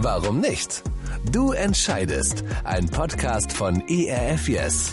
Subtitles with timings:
[0.00, 0.84] Warum nicht?
[1.32, 2.44] Du entscheidest.
[2.62, 4.92] Ein Podcast von ERF Yes.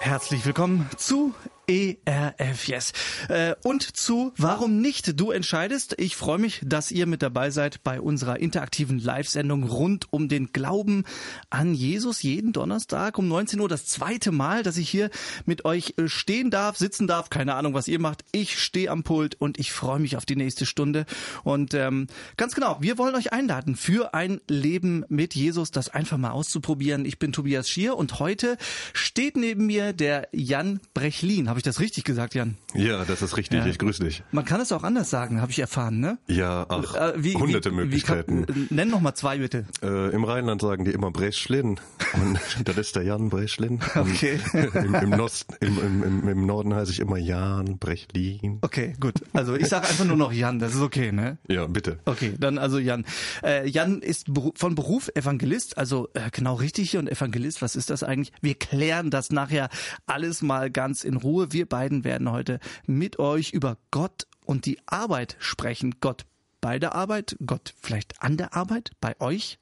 [0.00, 1.32] Herzlich willkommen zu
[1.70, 2.92] ERF Yes.
[3.28, 5.20] Äh, und zu Warum nicht?
[5.20, 5.94] Du entscheidest.
[5.98, 10.52] Ich freue mich, dass ihr mit dabei seid bei unserer interaktiven Live-Sendung rund um den
[10.52, 11.04] Glauben
[11.48, 12.22] an Jesus.
[12.22, 15.10] Jeden Donnerstag um 19 Uhr das zweite Mal, dass ich hier
[15.46, 17.30] mit euch äh, stehen darf, sitzen darf.
[17.30, 18.24] Keine Ahnung, was ihr macht.
[18.32, 21.06] Ich stehe am Pult und ich freue mich auf die nächste Stunde.
[21.44, 26.18] Und ähm, ganz genau, wir wollen euch einladen für ein Leben mit Jesus, das einfach
[26.18, 27.04] mal auszuprobieren.
[27.04, 28.56] Ich bin Tobias Schier und heute
[28.92, 31.48] steht neben mir der Jan Brechlin.
[31.48, 32.56] Habe ich das richtig gesagt, Jan?
[32.74, 33.60] Ja, das ist richtig.
[33.60, 33.66] Ja.
[33.66, 34.22] Ich grüße dich.
[34.32, 36.18] Man kann es auch anders sagen, habe ich erfahren, ne?
[36.26, 38.46] Ja, ach, äh, wie, hunderte wie, Möglichkeiten.
[38.48, 39.66] Wie kann, nenn noch mal zwei bitte.
[39.82, 41.78] Äh, Im Rheinland sagen die immer Breschlin
[42.14, 43.80] und das ist der Jan Breschlin.
[43.94, 44.40] Okay.
[44.74, 48.58] Im, im, Nost, im, im, Norden heiße ich immer Jan Brechlin.
[48.62, 49.14] Okay, gut.
[49.32, 51.38] Also ich sage einfach nur noch Jan, das ist okay, ne?
[51.48, 51.98] Ja, bitte.
[52.04, 53.04] Okay, dann also Jan.
[53.42, 58.02] Äh, Jan ist von Beruf Evangelist, also äh, genau richtig und Evangelist, was ist das
[58.02, 58.32] eigentlich?
[58.40, 59.68] Wir klären das nachher
[60.06, 64.78] alles mal ganz in Ruhe wir beiden werden heute mit euch über Gott und die
[64.86, 65.96] Arbeit sprechen.
[66.00, 66.26] Gott
[66.60, 69.58] bei der Arbeit, Gott vielleicht an der Arbeit, bei euch.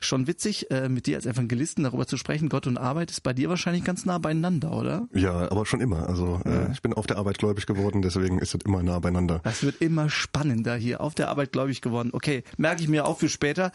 [0.00, 2.48] Schon witzig, äh, mit dir als Evangelisten darüber zu sprechen.
[2.48, 5.08] Gott und Arbeit ist bei dir wahrscheinlich ganz nah beieinander, oder?
[5.14, 6.08] Ja, aber schon immer.
[6.08, 6.70] Also äh, ja.
[6.72, 9.40] ich bin auf der Arbeit gläubig geworden, deswegen ist es immer nah beieinander.
[9.44, 11.00] Das wird immer spannender hier.
[11.00, 12.10] Auf der Arbeit gläubig geworden.
[12.12, 13.72] Okay, merke ich mir auch für später.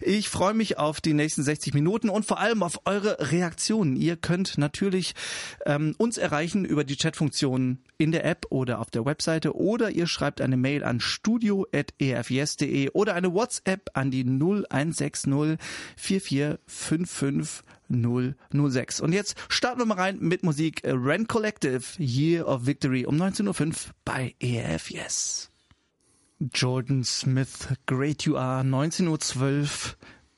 [0.00, 3.96] Ich freue mich auf die nächsten 60 Minuten und vor allem auf eure Reaktionen.
[3.96, 5.14] Ihr könnt natürlich
[5.66, 10.06] ähm, uns erreichen über die Chatfunktion in der App oder auf der Webseite oder ihr
[10.06, 15.58] schreibt eine Mail an studio.er rfjes.de oder eine WhatsApp an die 0160
[15.96, 19.00] 4455 006.
[19.00, 23.66] Und jetzt starten wir mal rein mit Musik Rent Collective Year of Victory um 19.05
[23.66, 25.50] Uhr bei ERF Yes.
[26.54, 29.68] Jordan Smith, Great You Are, 19.12 Uhr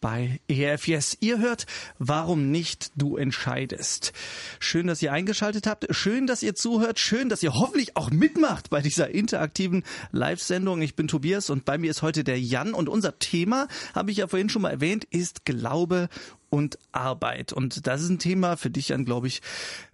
[0.03, 1.17] bei ERF Yes.
[1.20, 1.64] Ihr hört,
[1.98, 4.12] warum nicht du entscheidest.
[4.59, 5.87] Schön, dass ihr eingeschaltet habt.
[5.91, 6.99] Schön, dass ihr zuhört.
[6.99, 10.82] Schön, dass ihr hoffentlich auch mitmacht bei dieser interaktiven Live-Sendung.
[10.82, 14.19] Ich bin Tobias und bei mir ist heute der Jan und unser Thema, habe ich
[14.19, 16.09] ja vorhin schon mal erwähnt, ist Glaube
[16.50, 17.53] und Arbeit.
[17.53, 19.41] Und das ist ein Thema für dich, Jan, glaube ich.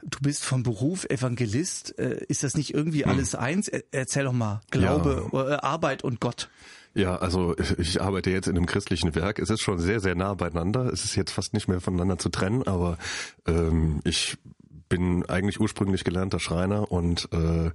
[0.03, 1.97] Du bist vom Beruf Evangelist.
[1.99, 3.11] Äh, ist das nicht irgendwie hm.
[3.11, 3.41] alles hm.
[3.41, 3.69] eins?
[3.69, 4.63] Erzähl doch mal.
[4.71, 5.51] Glaube, ja.
[5.51, 6.49] Äh, Arbeit und Gott.
[6.95, 9.39] Ja, also ich arbeite jetzt in einem christlichen Werk.
[9.39, 10.87] Es ist schon sehr, sehr nah beieinander.
[10.93, 12.99] Es ist jetzt fast nicht mehr voneinander zu trennen, aber
[13.47, 14.37] ähm, ich
[14.89, 17.71] bin eigentlich ursprünglich gelernter Schreiner und äh,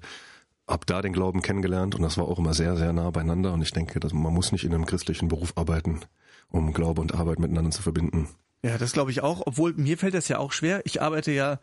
[0.68, 3.54] hab da den Glauben kennengelernt und das war auch immer sehr, sehr nah beieinander.
[3.54, 6.02] Und ich denke, dass man muss nicht in einem christlichen Beruf arbeiten,
[6.50, 8.28] um Glaube und Arbeit miteinander zu verbinden.
[8.64, 9.44] Ja, das glaube ich auch.
[9.46, 10.82] Obwohl mir fällt das ja auch schwer.
[10.86, 11.60] Ich arbeite ja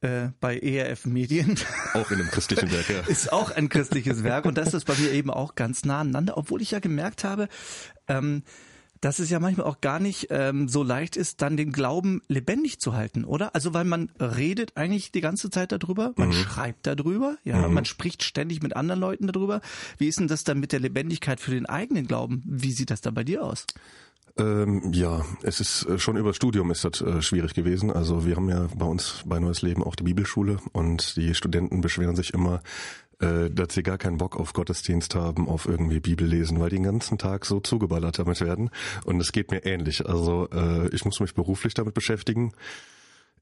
[0.00, 1.58] äh, bei ERF Medien.
[1.94, 3.00] Auch in einem christlichen Werk, ja.
[3.08, 6.36] Ist auch ein christliches Werk und das ist bei mir eben auch ganz nah aneinander,
[6.36, 7.48] obwohl ich ja gemerkt habe,
[8.06, 8.42] ähm,
[9.00, 12.80] dass es ja manchmal auch gar nicht ähm, so leicht ist, dann den Glauben lebendig
[12.80, 13.54] zu halten, oder?
[13.54, 16.32] Also weil man redet eigentlich die ganze Zeit darüber, man mhm.
[16.32, 17.74] schreibt darüber, ja, mhm.
[17.74, 19.60] man spricht ständig mit anderen Leuten darüber.
[19.98, 22.42] Wie ist denn das dann mit der Lebendigkeit für den eigenen Glauben?
[22.44, 23.66] Wie sieht das da bei dir aus?
[24.38, 27.90] Ähm, ja, es ist äh, schon über Studium ist das äh, schwierig gewesen.
[27.90, 31.80] Also wir haben ja bei uns bei Neues Leben auch die Bibelschule und die Studenten
[31.80, 32.62] beschweren sich immer,
[33.20, 36.76] äh, dass sie gar keinen Bock auf Gottesdienst haben, auf irgendwie Bibel lesen, weil die
[36.76, 38.70] den ganzen Tag so zugeballert damit werden.
[39.04, 40.06] Und es geht mir ähnlich.
[40.06, 42.52] Also äh, ich muss mich beruflich damit beschäftigen.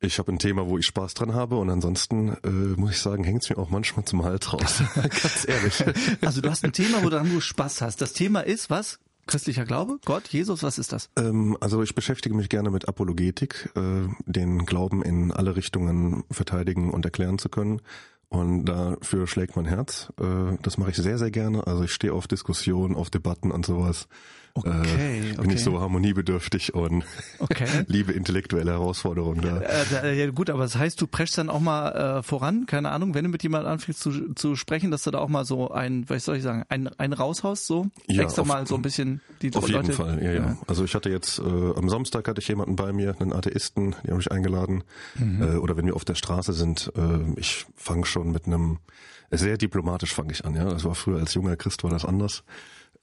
[0.01, 3.25] Ich habe ein Thema, wo ich Spaß dran habe und ansonsten äh, muss ich sagen,
[3.25, 4.83] hängt es mir auch manchmal zum Hals raus.
[4.95, 5.85] Ganz ehrlich.
[6.23, 8.01] Also du hast ein Thema, wo du Spaß hast.
[8.01, 8.99] Das Thema ist was?
[9.27, 9.99] Christlicher Glaube?
[10.05, 10.29] Gott?
[10.29, 10.63] Jesus?
[10.63, 11.11] Was ist das?
[11.17, 16.91] Ähm, also ich beschäftige mich gerne mit Apologetik, äh, den Glauben in alle Richtungen verteidigen
[16.91, 17.81] und erklären zu können.
[18.29, 20.13] Und dafür schlägt mein Herz.
[20.21, 21.67] Äh, das mache ich sehr, sehr gerne.
[21.67, 24.09] Also ich stehe auf Diskussionen, auf Debatten und sowas.
[24.55, 25.06] Okay, äh,
[25.37, 25.55] bin okay.
[25.57, 27.05] ich so harmoniebedürftig und
[27.39, 27.67] okay.
[27.87, 29.61] liebe intellektuelle Herausforderungen da.
[29.61, 33.15] Äh, ja, gut, aber das heißt, du preschst dann auch mal äh, voran, keine Ahnung,
[33.15, 36.09] wenn du mit jemandem anfängst zu, zu sprechen, dass du da auch mal so ein,
[36.09, 37.87] was soll ich sagen, ein, ein raushaust, so?
[38.07, 39.93] Ja, Extra auf, mal so ein bisschen die Auf Leute.
[39.93, 40.59] jeden Fall, ja, ja, ja.
[40.67, 44.11] Also ich hatte jetzt, äh, am Samstag hatte ich jemanden bei mir, einen Atheisten, die
[44.11, 44.85] habe ich eingeladen.
[45.19, 45.43] Mhm.
[45.43, 48.79] Äh, oder wenn wir auf der Straße sind, äh, ich fange schon mit einem,
[49.31, 50.65] sehr diplomatisch fange ich an, ja.
[50.65, 52.45] Das war früher als junger Christ war das anders.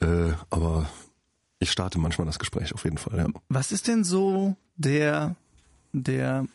[0.01, 0.89] Äh, aber
[1.63, 3.27] ich starte manchmal das Gespräch auf jeden Fall, ja.
[3.49, 5.35] Was ist denn so der,
[5.91, 6.45] der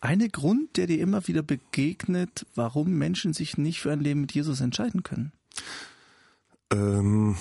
[0.00, 4.32] eine Grund, der dir immer wieder begegnet, warum Menschen sich nicht für ein Leben mit
[4.32, 5.32] Jesus entscheiden können?
[6.70, 7.36] Ähm,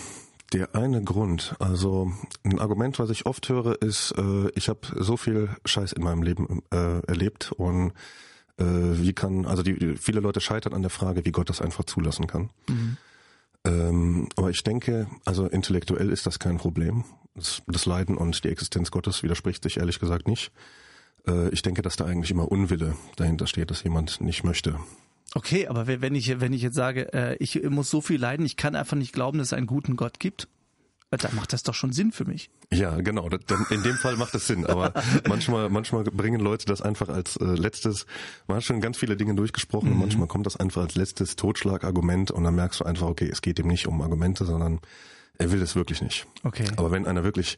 [0.53, 2.11] der eine Grund, also
[2.43, 6.23] ein Argument, was ich oft höre, ist, äh, ich habe so viel Scheiß in meinem
[6.23, 7.91] Leben äh, erlebt und
[8.57, 11.83] äh, wie kann, also die, viele Leute scheitern an der Frage, wie Gott das einfach
[11.83, 12.51] zulassen kann.
[12.69, 12.97] Mhm.
[13.65, 17.03] Ähm, aber ich denke, also intellektuell ist das kein Problem.
[17.35, 20.51] Das, das Leiden und die Existenz Gottes widerspricht sich ehrlich gesagt nicht.
[21.27, 24.79] Äh, ich denke, dass da eigentlich immer Unwille dahinter steht, dass jemand nicht möchte.
[25.33, 28.55] Okay, aber wenn ich, wenn ich jetzt sage, äh, ich muss so viel leiden, ich
[28.55, 30.47] kann einfach nicht glauben, dass es einen guten Gott gibt,
[31.11, 32.49] äh, dann macht das doch schon Sinn für mich.
[32.71, 33.29] Ja, genau.
[33.69, 34.65] In dem Fall macht das Sinn.
[34.65, 34.93] Aber
[35.27, 38.05] manchmal, manchmal bringen Leute das einfach als äh, letztes.
[38.47, 39.95] Man hat schon ganz viele Dinge durchgesprochen mhm.
[39.95, 43.41] und manchmal kommt das einfach als letztes Totschlagargument und dann merkst du einfach, okay, es
[43.41, 44.79] geht ihm nicht um Argumente, sondern
[45.37, 46.27] er will es wirklich nicht.
[46.43, 46.65] Okay.
[46.77, 47.57] Aber wenn einer wirklich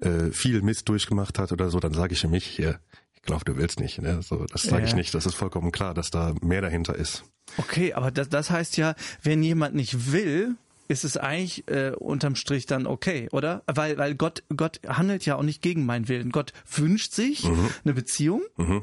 [0.00, 2.80] äh, viel Mist durchgemacht hat oder so, dann sage ich für mich hier,
[3.14, 4.00] ich glaube, du willst nicht.
[4.00, 4.22] Ne?
[4.22, 4.88] So, das sage ja.
[4.88, 5.14] ich nicht.
[5.14, 7.24] Das ist vollkommen klar, dass da mehr dahinter ist.
[7.58, 10.56] Okay, aber das, das heißt ja, wenn jemand nicht will,
[10.88, 13.62] ist es eigentlich äh, unterm Strich dann okay, oder?
[13.66, 16.30] Weil, weil Gott, Gott handelt ja auch nicht gegen meinen Willen.
[16.30, 17.70] Gott wünscht sich mhm.
[17.84, 18.82] eine Beziehung mhm.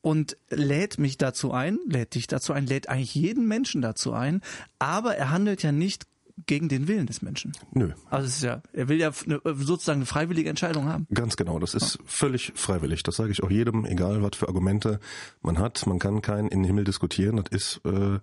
[0.00, 4.40] und lädt mich dazu ein, lädt dich dazu ein, lädt eigentlich jeden Menschen dazu ein,
[4.78, 6.06] aber er handelt ja nicht
[6.46, 7.52] gegen den Willen des Menschen.
[7.72, 7.92] Nö.
[8.10, 11.06] Also es ist ja, er will ja eine, sozusagen eine freiwillige Entscheidung haben.
[11.12, 12.00] Ganz genau, das ist ja.
[12.06, 13.02] völlig freiwillig.
[13.02, 14.98] Das sage ich auch jedem, egal was für Argumente
[15.42, 15.86] man hat.
[15.86, 17.36] Man kann keinen in den Himmel diskutieren.
[17.36, 18.18] Das ist äh,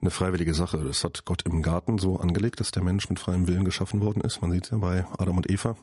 [0.00, 0.78] eine freiwillige Sache.
[0.78, 4.22] Das hat Gott im Garten so angelegt, dass der Mensch mit freiem Willen geschaffen worden
[4.22, 4.40] ist.
[4.40, 5.76] Man sieht es ja bei Adam und Eva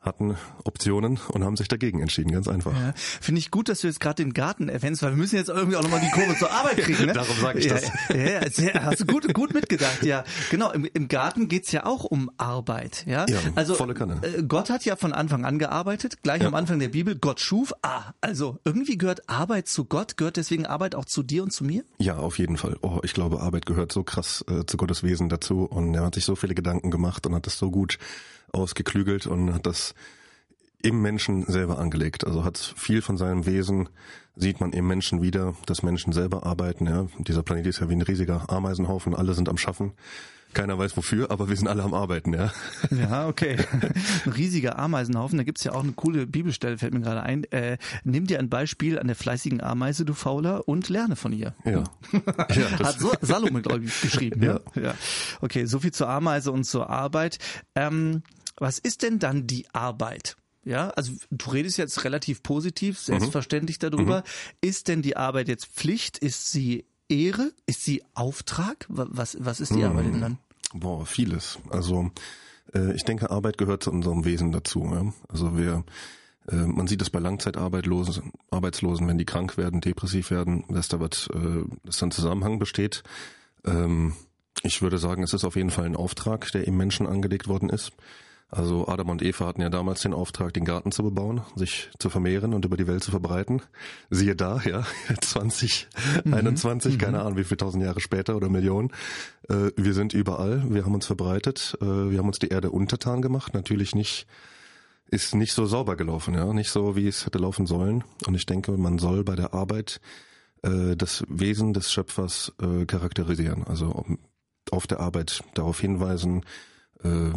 [0.00, 2.72] hatten Optionen und haben sich dagegen entschieden, ganz einfach.
[2.72, 5.48] Ja, Finde ich gut, dass du jetzt gerade den Garten erwähnst, weil wir müssen jetzt
[5.48, 7.06] irgendwie auch nochmal die Kurve zur Arbeit kriegen.
[7.06, 7.12] Ne?
[7.12, 7.90] Darum sage ich ja, das.
[8.14, 10.22] Ja, sehr, hast du gut, gut mitgedacht, ja.
[10.50, 13.04] Genau, im, im Garten geht's ja auch um Arbeit.
[13.06, 14.20] Ja, ja also, volle Kanne.
[14.22, 17.72] Äh, Gott hat ja von Anfang an gearbeitet, gleich am Anfang der Bibel, Gott schuf.
[17.82, 21.64] Ah, also irgendwie gehört Arbeit zu Gott, gehört deswegen Arbeit auch zu dir und zu
[21.64, 21.82] mir?
[21.98, 22.76] Ja, auf jeden Fall.
[22.82, 26.14] Oh, ich glaube, Arbeit gehört so krass äh, zu Gottes Wesen dazu und er hat
[26.14, 27.98] sich so viele Gedanken gemacht und hat das so gut
[28.52, 29.94] ausgeklügelt und hat das
[30.82, 32.26] im Menschen selber angelegt.
[32.26, 33.88] Also hat viel von seinem Wesen,
[34.36, 36.86] sieht man im Menschen wieder, dass Menschen selber arbeiten.
[36.86, 37.06] Ja.
[37.18, 39.92] Dieser Planet ist ja wie ein riesiger Ameisenhaufen, alle sind am Schaffen.
[40.54, 42.50] Keiner weiß wofür, aber wir sind alle am Arbeiten, ja.
[42.90, 43.58] Ja, okay.
[44.24, 45.36] Ein riesiger Ameisenhaufen.
[45.36, 47.44] Da gibt's ja auch eine coole Bibelstelle, fällt mir gerade ein.
[47.52, 51.54] Äh, nimm dir ein Beispiel an der fleißigen Ameise, du Fauler, und lerne von ihr.
[51.64, 51.84] Ja.
[52.54, 54.42] ja Hat so Salome, glaube ich, geschrieben.
[54.48, 54.60] Ja.
[54.74, 54.94] ja.
[55.40, 57.38] Okay, so viel zur Ameise und zur Arbeit.
[57.74, 58.22] Ähm,
[58.58, 60.36] was ist denn dann die Arbeit?
[60.64, 63.90] Ja, also du redest jetzt relativ positiv, selbstverständlich mhm.
[63.90, 64.18] darüber.
[64.18, 64.24] Mhm.
[64.60, 66.18] Ist denn die Arbeit jetzt Pflicht?
[66.18, 67.52] Ist sie Ehre?
[67.66, 68.84] Ist sie Auftrag?
[68.88, 69.84] Was, was ist die mhm.
[69.84, 70.38] Arbeit denn dann?
[70.74, 71.58] Boah, vieles.
[71.70, 72.10] Also
[72.74, 74.84] äh, ich denke, Arbeit gehört zu unserem Wesen dazu.
[74.92, 75.12] Ja?
[75.28, 75.84] Also wir
[76.50, 81.00] äh, man sieht es bei Langzeitarbeitslosen, Arbeitslosen, wenn die krank werden, depressiv werden, dass da
[81.00, 83.02] was, äh, dass da ein Zusammenhang besteht.
[83.64, 84.14] Ähm,
[84.62, 87.68] ich würde sagen, es ist auf jeden Fall ein Auftrag, der im Menschen angelegt worden
[87.70, 87.92] ist.
[88.50, 92.08] Also Adam und Eva hatten ja damals den Auftrag, den Garten zu bebauen, sich zu
[92.08, 93.60] vermehren und über die Welt zu verbreiten.
[94.08, 94.86] Siehe da, ja,
[95.20, 95.88] 20,
[96.24, 96.32] mhm.
[96.34, 96.98] 21, mhm.
[96.98, 98.90] keine Ahnung, wie viele tausend Jahre später oder Millionen.
[99.50, 103.20] Äh, wir sind überall, wir haben uns verbreitet, äh, wir haben uns die Erde untertan
[103.20, 104.26] gemacht, natürlich nicht
[105.10, 108.04] ist nicht so sauber gelaufen, ja, nicht so, wie es hätte laufen sollen.
[108.26, 110.00] Und ich denke, man soll bei der Arbeit
[110.62, 114.04] äh, das Wesen des Schöpfers äh, charakterisieren, also
[114.70, 116.44] auf der Arbeit darauf hinweisen,
[117.02, 117.30] äh,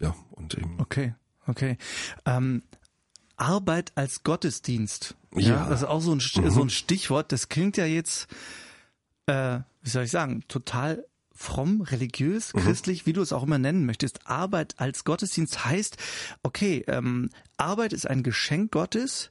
[0.00, 0.78] ja, und eben.
[0.80, 1.14] Okay,
[1.46, 1.78] okay.
[2.24, 2.62] Ähm,
[3.36, 5.16] Arbeit als Gottesdienst.
[5.34, 5.40] Ja.
[5.40, 5.68] ja.
[5.68, 6.50] Das ist auch so ein, mhm.
[6.50, 7.32] so ein Stichwort.
[7.32, 8.28] Das klingt ja jetzt,
[9.26, 12.60] äh, wie soll ich sagen, total fromm, religiös, mhm.
[12.60, 14.26] christlich, wie du es auch immer nennen möchtest.
[14.26, 15.98] Arbeit als Gottesdienst heißt,
[16.42, 19.30] okay, ähm, Arbeit ist ein Geschenk Gottes.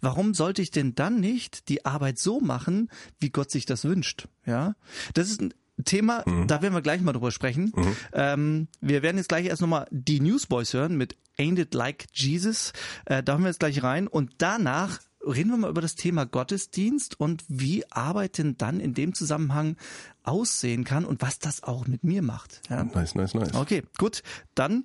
[0.00, 4.28] Warum sollte ich denn dann nicht die Arbeit so machen, wie Gott sich das wünscht?
[4.46, 4.76] Ja,
[5.14, 5.54] das ist ein
[5.84, 6.46] Thema, mhm.
[6.46, 7.72] da werden wir gleich mal drüber sprechen.
[7.74, 7.96] Mhm.
[8.12, 12.72] Ähm, wir werden jetzt gleich erst nochmal die Newsboys hören mit Ain't It Like Jesus.
[13.06, 16.26] Äh, da haben wir jetzt gleich rein und danach reden wir mal über das Thema
[16.26, 19.76] Gottesdienst und wie Arbeit denn dann in dem Zusammenhang
[20.22, 22.60] aussehen kann und was das auch mit mir macht.
[22.68, 22.84] Ja?
[22.84, 23.54] Nice, nice, nice.
[23.54, 24.22] Okay, gut.
[24.54, 24.84] Dann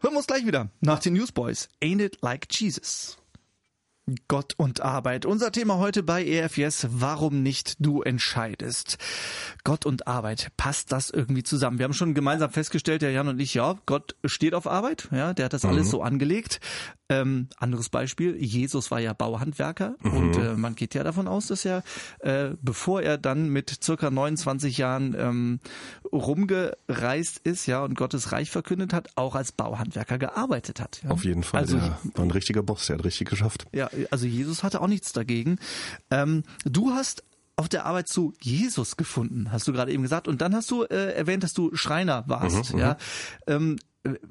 [0.00, 1.68] hören wir uns gleich wieder nach den Newsboys.
[1.82, 3.18] Ain't It Like Jesus.
[4.28, 5.24] Gott und Arbeit.
[5.24, 8.98] Unser Thema heute bei EFS, warum nicht du entscheidest.
[9.64, 11.78] Gott und Arbeit, passt das irgendwie zusammen?
[11.78, 15.32] Wir haben schon gemeinsam festgestellt, der Jan und ich, ja, Gott steht auf Arbeit, ja,
[15.32, 15.70] der hat das mhm.
[15.70, 16.60] alles so angelegt.
[17.20, 20.16] Ähm, anderes Beispiel, Jesus war ja Bauhandwerker mhm.
[20.16, 21.82] und äh, man geht ja davon aus, dass er,
[22.20, 25.60] äh, bevor er dann mit circa 29 Jahren ähm,
[26.12, 31.02] rumgereist ist, ja, und Gottes Reich verkündet hat, auch als Bauhandwerker gearbeitet hat.
[31.02, 31.10] Ja?
[31.10, 33.66] Auf jeden Fall, also, der war ein richtiger Boss, der hat richtig geschafft.
[33.72, 35.58] Ja, also Jesus hatte auch nichts dagegen.
[36.10, 37.24] Ähm, du hast
[37.56, 40.26] auf der Arbeit zu Jesus gefunden, hast du gerade eben gesagt.
[40.26, 42.74] Und dann hast du äh, erwähnt, dass du Schreiner warst.
[42.74, 42.96] Mhm, ja.
[43.46, 43.54] Mhm.
[43.54, 43.76] Ähm,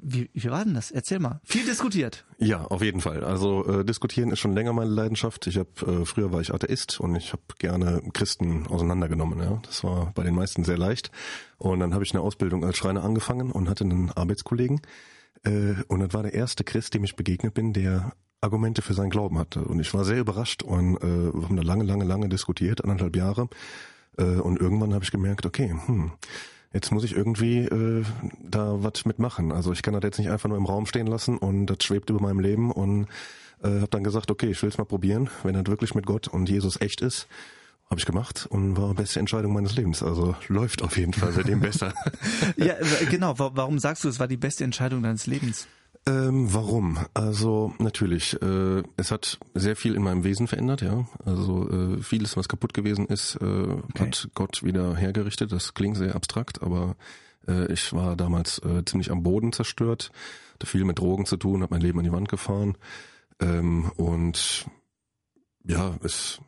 [0.00, 0.90] wie, wie war denn das?
[0.90, 1.40] Erzähl mal.
[1.44, 2.24] Viel diskutiert.
[2.38, 3.24] Ja, auf jeden Fall.
[3.24, 5.46] Also äh, diskutieren ist schon länger meine Leidenschaft.
[5.46, 9.40] Ich habe äh, früher war ich Atheist und ich habe gerne Christen auseinandergenommen.
[9.40, 11.10] Ja, das war bei den meisten sehr leicht.
[11.58, 14.80] Und dann habe ich eine Ausbildung als Schreiner angefangen und hatte einen Arbeitskollegen,
[15.44, 19.10] Äh, und das war der erste Christ, dem ich begegnet bin, der Argumente für seinen
[19.10, 19.62] Glauben hatte.
[19.64, 23.16] Und ich war sehr überrascht und äh, wir haben da lange, lange, lange diskutiert, anderthalb
[23.16, 23.48] Jahre.
[24.18, 26.12] Äh, und irgendwann habe ich gemerkt, okay, hm,
[26.74, 28.04] jetzt muss ich irgendwie äh,
[28.42, 29.52] da was mitmachen.
[29.52, 32.10] Also ich kann das jetzt nicht einfach nur im Raum stehen lassen und das schwebt
[32.10, 33.06] über meinem Leben und
[33.62, 36.28] äh, habe dann gesagt, okay, ich will es mal probieren, wenn das wirklich mit Gott
[36.28, 37.28] und Jesus echt ist.
[37.88, 40.02] Habe ich gemacht und war beste Entscheidung meines Lebens.
[40.02, 41.94] Also läuft auf jeden Fall seitdem besser.
[42.56, 42.74] ja,
[43.08, 43.38] genau.
[43.38, 45.68] Warum sagst du, es war die beste Entscheidung deines Lebens?
[46.06, 46.98] Ähm, warum?
[47.14, 51.06] Also natürlich, äh, es hat sehr viel in meinem Wesen verändert, ja.
[51.24, 53.82] Also äh, vieles, was kaputt gewesen ist, äh, okay.
[53.98, 55.50] hat Gott wieder hergerichtet.
[55.50, 56.96] Das klingt sehr abstrakt, aber
[57.48, 60.12] äh, ich war damals äh, ziemlich am Boden zerstört,
[60.54, 62.76] hatte viel mit Drogen zu tun, habe mein Leben an die Wand gefahren
[63.40, 64.66] ähm, und
[65.64, 66.40] ja, es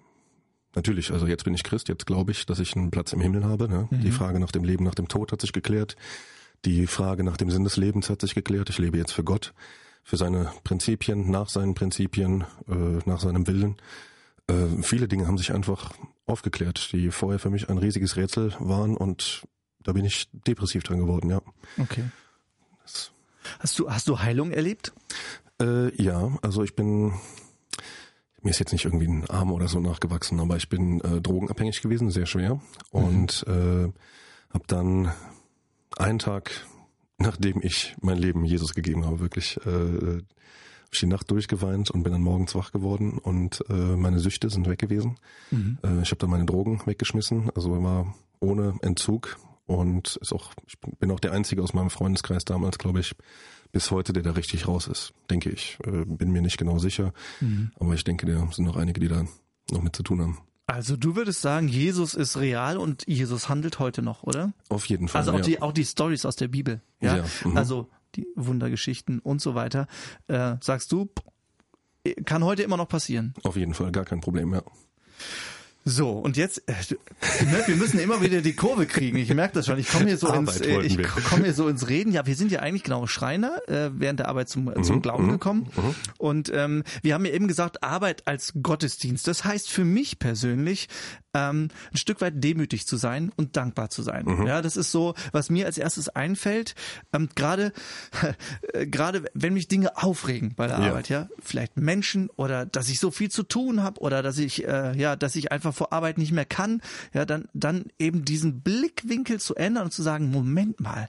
[0.76, 3.46] Natürlich, also jetzt bin ich Christ, jetzt glaube ich, dass ich einen Platz im Himmel
[3.46, 3.66] habe.
[3.66, 3.88] Ne?
[3.90, 4.02] Mhm.
[4.02, 5.96] Die Frage nach dem Leben, nach dem Tod hat sich geklärt.
[6.64, 8.70] Die Frage nach dem Sinn des Lebens hat sich geklärt.
[8.70, 9.54] Ich lebe jetzt für Gott,
[10.02, 13.76] für seine Prinzipien, nach seinen Prinzipien, äh, nach seinem Willen.
[14.48, 15.92] Äh, viele Dinge haben sich einfach
[16.26, 19.46] aufgeklärt, die vorher für mich ein riesiges Rätsel waren und
[19.82, 21.40] da bin ich depressiv dran geworden, ja.
[21.78, 22.04] Okay.
[22.82, 23.12] Das
[23.60, 24.92] hast du, hast du Heilung erlebt?
[25.60, 27.12] Äh, ja, also ich bin
[28.46, 31.82] mir ist jetzt nicht irgendwie ein Arm oder so nachgewachsen, aber ich bin äh, drogenabhängig
[31.82, 32.60] gewesen, sehr schwer.
[32.90, 33.52] Und mhm.
[33.52, 35.12] äh, habe dann
[35.96, 36.66] einen Tag,
[37.18, 40.22] nachdem ich mein Leben Jesus gegeben habe, wirklich äh,
[40.92, 44.68] ich die Nacht durchgeweint und bin dann morgens wach geworden und äh, meine Süchte sind
[44.68, 45.18] weg gewesen.
[45.50, 45.78] Mhm.
[45.82, 50.78] Äh, ich habe dann meine Drogen weggeschmissen, also war ohne Entzug und ist auch, ich
[50.78, 53.14] bin auch der Einzige aus meinem Freundeskreis damals, glaube ich,
[53.72, 55.78] bis heute, der da richtig raus ist, denke ich.
[55.84, 57.72] Äh, bin mir nicht genau sicher, mhm.
[57.78, 59.26] aber ich denke, da sind noch einige, die da
[59.70, 60.38] noch mit zu tun haben.
[60.66, 64.52] Also du würdest sagen, Jesus ist real und Jesus handelt heute noch, oder?
[64.68, 65.20] Auf jeden Fall.
[65.20, 65.42] Also auch ja.
[65.42, 67.18] die auch die Stories aus der Bibel, ja.
[67.18, 67.56] ja mhm.
[67.56, 69.86] Also die Wundergeschichten und so weiter.
[70.26, 71.08] Äh, sagst du,
[72.24, 73.34] kann heute immer noch passieren?
[73.44, 74.62] Auf jeden Fall, gar kein Problem, ja.
[75.88, 79.18] So, und jetzt, ne, wir müssen immer wieder die Kurve kriegen.
[79.18, 79.78] Ich merke das schon.
[79.78, 82.12] Ich komme hier so ins, äh, ich komme hier so ins Reden.
[82.12, 85.26] Ja, wir sind ja eigentlich genau Schreiner äh, während der Arbeit zum, mhm, zum Glauben
[85.26, 85.70] mhm, gekommen.
[85.76, 85.94] Mhm.
[86.18, 89.28] Und ähm, wir haben ja eben gesagt, Arbeit als Gottesdienst.
[89.28, 90.88] Das heißt für mich persönlich,
[91.36, 94.24] ähm, ein Stück weit demütig zu sein und dankbar zu sein.
[94.24, 94.46] Mhm.
[94.46, 96.74] Ja, das ist so, was mir als erstes einfällt.
[97.12, 97.72] Ähm, gerade,
[98.72, 100.88] äh, gerade wenn mich Dinge aufregen bei der ja.
[100.88, 104.66] Arbeit, ja, vielleicht Menschen oder dass ich so viel zu tun habe oder dass ich,
[104.66, 106.80] äh, ja, dass ich einfach vor Arbeit nicht mehr kann,
[107.12, 111.08] ja, dann, dann eben diesen Blickwinkel zu ändern und zu sagen, Moment mal,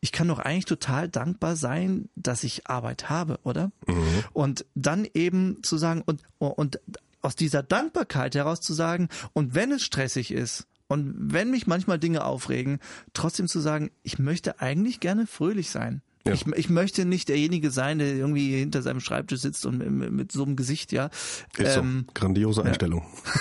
[0.00, 3.70] ich kann doch eigentlich total dankbar sein, dass ich Arbeit habe, oder?
[3.86, 4.24] Mhm.
[4.32, 6.80] Und dann eben zu sagen, und, und
[7.22, 12.00] aus dieser Dankbarkeit heraus zu sagen, und wenn es stressig ist, und wenn mich manchmal
[12.00, 12.80] Dinge aufregen,
[13.12, 16.02] trotzdem zu sagen, ich möchte eigentlich gerne fröhlich sein.
[16.26, 16.32] Ja.
[16.32, 20.32] Ich, ich möchte nicht derjenige sein, der irgendwie hinter seinem Schreibtisch sitzt und mit, mit
[20.32, 21.08] so einem Gesicht, ja.
[21.56, 22.12] Ist ähm, so.
[22.14, 23.04] Grandiose Einstellung.
[23.24, 23.40] Ja.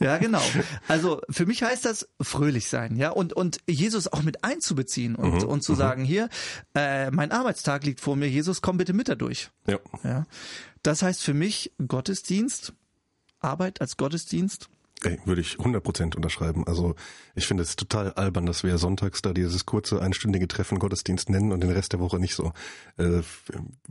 [0.00, 0.42] ja, genau.
[0.86, 5.42] Also für mich heißt das fröhlich sein, ja, und und Jesus auch mit einzubeziehen und
[5.42, 5.76] mhm, und zu mhm.
[5.76, 6.28] sagen, hier,
[6.74, 9.50] äh, mein Arbeitstag liegt vor mir, Jesus, komm bitte mit da durch.
[9.66, 9.78] Ja.
[10.04, 10.26] ja.
[10.84, 12.74] Das heißt für mich Gottesdienst,
[13.40, 14.68] Arbeit als Gottesdienst
[15.02, 16.66] Ey, würde ich 100% unterschreiben.
[16.66, 16.94] Also
[17.34, 21.52] ich finde es total albern, dass wir sonntags da dieses kurze einstündige Treffen Gottesdienst nennen
[21.52, 22.52] und den Rest der Woche nicht so.
[22.96, 23.20] Äh,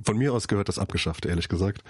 [0.04, 1.84] von mir aus gehört das abgeschafft, ehrlich gesagt.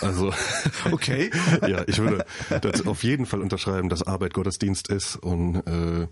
[0.00, 0.32] Also
[0.92, 1.30] okay.
[1.68, 2.24] ja, ich würde
[2.62, 6.06] das auf jeden Fall unterschreiben, dass Arbeit Gottesdienst ist und äh,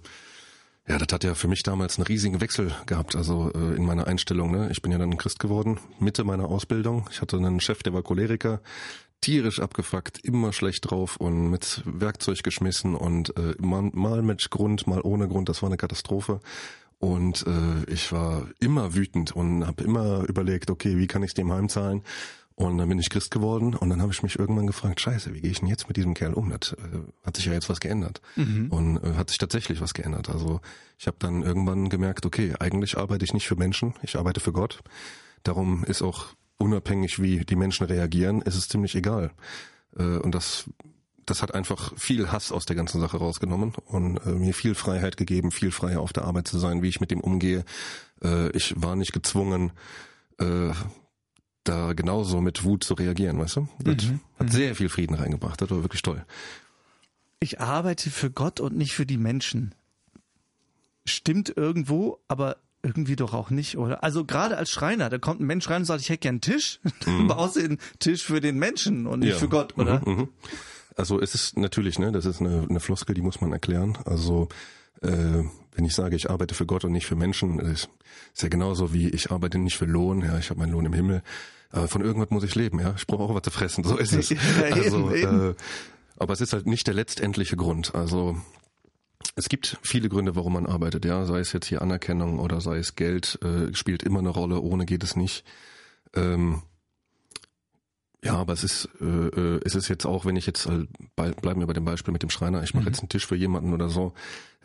[0.88, 4.06] ja, das hat ja für mich damals einen riesigen Wechsel gehabt, also äh, in meiner
[4.06, 4.50] Einstellung.
[4.50, 4.68] Ne?
[4.70, 7.08] Ich bin ja dann Christ geworden, Mitte meiner Ausbildung.
[7.12, 8.60] Ich hatte einen Chef, der war Choleriker,
[9.20, 14.86] tierisch abgefuckt, immer schlecht drauf und mit Werkzeug geschmissen und äh, mal, mal mit Grund,
[14.86, 15.48] mal ohne Grund.
[15.48, 16.40] Das war eine Katastrophe.
[17.00, 21.52] Und äh, ich war immer wütend und habe immer überlegt, okay, wie kann ich dem
[21.52, 22.02] heimzahlen?
[22.58, 25.40] Und dann bin ich Christ geworden und dann habe ich mich irgendwann gefragt, scheiße, wie
[25.40, 26.50] gehe ich denn jetzt mit diesem Kerl um?
[26.50, 26.76] Das äh,
[27.24, 28.20] hat sich ja jetzt was geändert.
[28.34, 28.66] Mhm.
[28.70, 30.28] Und äh, hat sich tatsächlich was geändert.
[30.28, 30.60] Also
[30.98, 34.50] ich habe dann irgendwann gemerkt, okay, eigentlich arbeite ich nicht für Menschen, ich arbeite für
[34.50, 34.80] Gott.
[35.44, 39.30] Darum ist auch unabhängig, wie die Menschen reagieren, ist es ziemlich egal.
[39.96, 40.68] Äh, und das,
[41.26, 45.16] das hat einfach viel Hass aus der ganzen Sache rausgenommen und äh, mir viel Freiheit
[45.16, 47.64] gegeben, viel freier auf der Arbeit zu sein, wie ich mit dem umgehe.
[48.20, 49.70] Äh, ich war nicht gezwungen,
[51.68, 53.68] da genauso mit Wut zu reagieren, weißt du?
[53.80, 54.20] Das mhm.
[54.38, 54.52] hat mhm.
[54.52, 55.60] sehr viel Frieden reingebracht.
[55.60, 56.24] Das war wirklich toll.
[57.40, 59.74] Ich arbeite für Gott und nicht für die Menschen.
[61.06, 64.02] Stimmt irgendwo, aber irgendwie doch auch nicht, oder?
[64.02, 66.40] Also gerade als Schreiner, da kommt ein Mensch rein und sagt, ich hätte gern einen
[66.40, 66.80] Tisch.
[67.06, 67.28] Mhm.
[67.28, 69.36] Du baust den Tisch für den Menschen und nicht ja.
[69.36, 70.00] für Gott, oder?
[70.04, 70.28] Mhm, mhm.
[70.96, 73.96] Also es ist natürlich, ne, das ist eine, eine Floskel, die muss man erklären.
[74.04, 74.48] Also
[75.00, 77.88] äh, wenn ich sage, ich arbeite für Gott und nicht für Menschen, ist,
[78.34, 80.92] ist ja genauso wie ich arbeite nicht für Lohn, ja, ich habe meinen Lohn im
[80.92, 81.22] Himmel.
[81.70, 82.94] Aber von irgendwas muss ich leben, ja.
[82.96, 84.30] Ich brauche auch was zu fressen, so ist es.
[84.70, 85.54] Also, äh,
[86.16, 87.94] aber es ist halt nicht der letztendliche Grund.
[87.94, 88.36] Also
[89.36, 92.78] es gibt viele Gründe, warum man arbeitet, ja, sei es jetzt hier Anerkennung oder sei
[92.78, 95.44] es Geld, äh, spielt immer eine Rolle, ohne geht es nicht.
[96.14, 96.62] Ähm,
[98.24, 101.60] ja, aber es ist, äh, äh es ist jetzt auch, wenn ich jetzt, äh, bleiben
[101.60, 102.88] wir bei dem Beispiel mit dem Schreiner, ich mache mhm.
[102.88, 104.12] jetzt einen Tisch für jemanden oder so,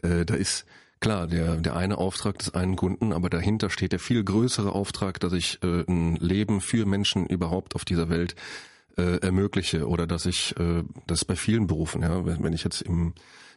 [0.02, 0.66] äh, da ist
[1.04, 5.20] klar der, der eine Auftrag des einen Kunden, aber dahinter steht der viel größere Auftrag,
[5.20, 8.36] dass ich äh, ein Leben für Menschen überhaupt auf dieser Welt
[8.96, 12.82] äh, ermögliche oder dass ich, äh, das bei vielen Berufen, ja, wenn, wenn ich jetzt
[12.82, 13.14] im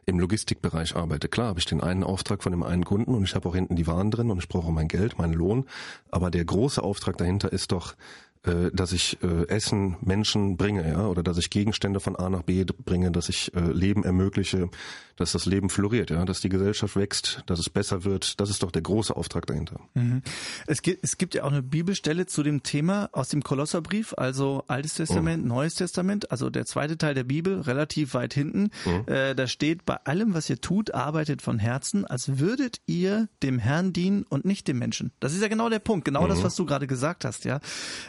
[0.09, 1.29] im Logistikbereich arbeite.
[1.29, 3.75] Klar habe ich den einen Auftrag von dem einen Kunden und ich habe auch hinten
[3.75, 5.67] die Waren drin und ich brauche mein Geld, meinen Lohn.
[6.13, 7.97] Aber der große Auftrag dahinter ist doch,
[8.47, 12.43] äh, dass ich äh, Essen Menschen bringe, ja, oder dass ich Gegenstände von A nach
[12.43, 14.71] B bringe, dass ich äh, Leben ermögliche,
[15.17, 18.39] dass das Leben floriert, ja, dass die Gesellschaft wächst, dass es besser wird.
[18.41, 19.81] Das ist doch der große Auftrag dahinter.
[19.95, 20.23] Mhm.
[20.67, 24.65] Es gibt es gibt ja auch eine Bibelstelle zu dem Thema aus dem Kolosserbrief, also
[24.69, 25.49] Altes Testament, mhm.
[25.49, 28.71] Neues Testament, also der zweite Teil der Bibel, relativ weit hinten.
[28.85, 29.13] Mhm.
[29.13, 33.59] Äh, da steht: Bei allem, was ihr tut, arbeitet von Herzen, als würdet ihr dem
[33.59, 35.13] Herrn dienen und nicht dem Menschen.
[35.19, 36.45] Das ist ja genau der Punkt, genau das, mhm.
[36.45, 37.61] was du gerade gesagt hast, ja.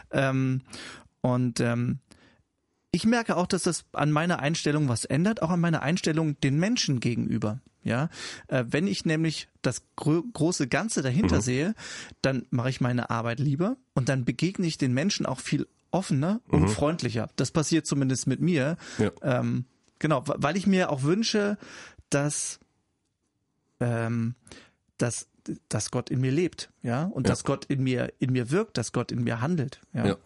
[0.09, 0.61] Äh, ähm,
[1.21, 1.99] und ähm,
[2.91, 6.57] ich merke auch, dass das an meiner Einstellung was ändert, auch an meiner Einstellung den
[6.59, 7.59] Menschen gegenüber.
[7.83, 8.09] Ja,
[8.47, 11.41] äh, wenn ich nämlich das gro große Ganze dahinter mhm.
[11.41, 11.75] sehe,
[12.21, 16.41] dann mache ich meine Arbeit lieber und dann begegne ich den Menschen auch viel offener
[16.47, 16.53] mhm.
[16.53, 17.29] und freundlicher.
[17.37, 18.77] Das passiert zumindest mit mir.
[18.97, 19.11] Ja.
[19.21, 19.65] Ähm,
[19.99, 21.57] genau, weil ich mir auch wünsche,
[22.09, 22.59] dass
[23.79, 24.35] ähm,
[24.97, 25.27] dass
[25.69, 27.31] dass Gott in mir lebt, ja, und ja.
[27.31, 30.05] dass Gott in mir in mir wirkt, dass Gott in mir handelt, ja.
[30.05, 30.17] ja.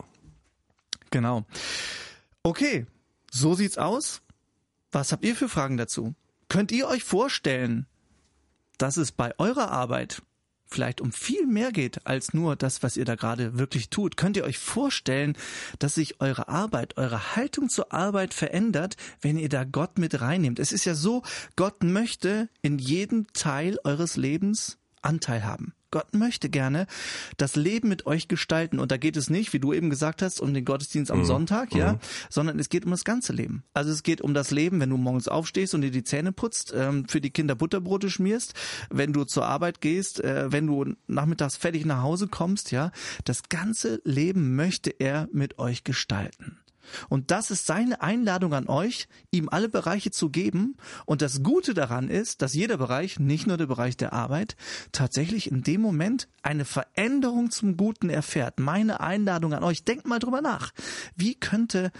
[1.09, 1.45] Genau.
[2.43, 2.85] Okay,
[3.31, 4.21] so sieht's aus.
[4.91, 6.15] Was habt ihr für Fragen dazu?
[6.49, 7.85] Könnt ihr euch vorstellen,
[8.77, 10.21] dass es bei eurer Arbeit
[10.71, 14.17] vielleicht um viel mehr geht als nur das, was ihr da gerade wirklich tut.
[14.17, 15.37] Könnt ihr euch vorstellen,
[15.79, 20.59] dass sich eure Arbeit, eure Haltung zur Arbeit verändert, wenn ihr da Gott mit reinnehmt?
[20.59, 21.23] Es ist ja so,
[21.55, 25.73] Gott möchte in jedem Teil eures Lebens Anteil haben.
[25.91, 26.87] Gott möchte gerne
[27.35, 28.79] das Leben mit euch gestalten.
[28.79, 31.25] Und da geht es nicht, wie du eben gesagt hast, um den Gottesdienst am mhm.
[31.25, 31.99] Sonntag, ja, mhm.
[32.29, 33.63] sondern es geht um das ganze Leben.
[33.73, 36.73] Also es geht um das Leben, wenn du morgens aufstehst und dir die Zähne putzt,
[36.75, 38.53] ähm, für die Kinder Butterbrote schmierst,
[38.89, 42.91] wenn du zur Arbeit gehst, äh, wenn du nachmittags fertig nach Hause kommst, ja.
[43.25, 46.60] Das ganze Leben möchte er mit euch gestalten.
[47.09, 50.75] Und das ist seine Einladung an euch, ihm alle Bereiche zu geben.
[51.05, 54.55] Und das Gute daran ist, dass jeder Bereich, nicht nur der Bereich der Arbeit,
[54.91, 58.59] tatsächlich in dem Moment eine Veränderung zum Guten erfährt.
[58.59, 60.71] Meine Einladung an euch, denkt mal drüber nach.
[61.15, 61.91] Wie könnte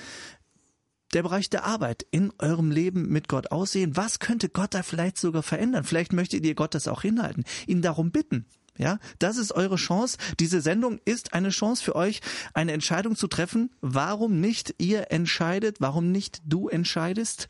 [1.13, 3.97] der Bereich der Arbeit in eurem Leben mit Gott aussehen?
[3.97, 5.83] Was könnte Gott da vielleicht sogar verändern?
[5.83, 8.45] Vielleicht möchtet ihr Gott das auch hinhalten, ihn darum bitten.
[8.77, 10.17] Ja, das ist eure Chance.
[10.39, 12.21] Diese Sendung ist eine Chance für euch,
[12.53, 13.71] eine Entscheidung zu treffen.
[13.81, 15.77] Warum nicht ihr entscheidet?
[15.79, 17.47] Warum nicht du entscheidest?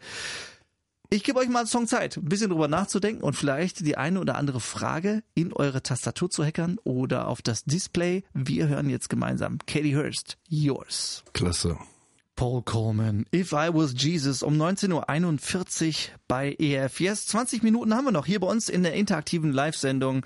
[1.14, 4.22] Ich gebe euch mal einen Song Zeit, ein bisschen drüber nachzudenken und vielleicht die eine
[4.22, 8.24] oder andere Frage in eure Tastatur zu hackern oder auf das Display.
[8.34, 11.26] Wir hören jetzt gemeinsam Katie Hurst, Yours.
[11.34, 11.78] Klasse.
[12.42, 17.00] Paul Coleman, If I Was Jesus um 19.41 Uhr bei EF.
[17.00, 20.26] Yes, 20 Minuten haben wir noch hier bei uns in der interaktiven Live-Sendung.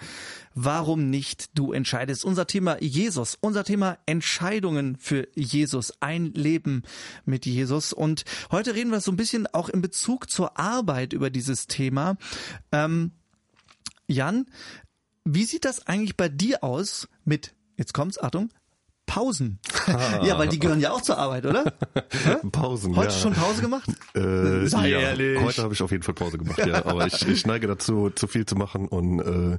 [0.53, 2.23] Warum nicht du entscheidest?
[2.23, 6.83] Unser Thema Jesus, unser Thema Entscheidungen für Jesus, ein Leben
[7.25, 7.91] mit Jesus.
[7.91, 12.15] Und heute reden wir so ein bisschen auch in Bezug zur Arbeit über dieses Thema.
[12.71, 13.11] Ähm,
[14.07, 14.45] Jan,
[15.25, 18.51] wie sieht das eigentlich bei dir aus mit, jetzt kommt's, Achtung,
[19.05, 19.59] Pausen.
[20.23, 21.63] ja, weil die gehören ja auch zur Arbeit, oder?
[22.51, 22.95] Pausen.
[22.95, 23.19] Heute ja.
[23.19, 23.89] schon Pause gemacht?
[24.13, 25.41] Äh, Sei ja, ehrlich.
[25.41, 26.85] Heute habe ich auf jeden Fall Pause gemacht, ja.
[26.85, 29.57] Aber ich, ich neige dazu, zu viel zu machen und äh,